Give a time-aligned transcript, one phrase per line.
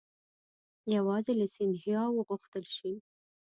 [0.95, 2.93] یوازې له سیندهیا وغوښتل شي.